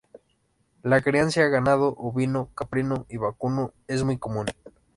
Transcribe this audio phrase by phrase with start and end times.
[0.81, 4.47] La crianza ganado ovino, caprino y vacuno es muy común.